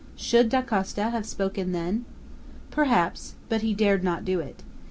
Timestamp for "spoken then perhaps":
1.27-3.35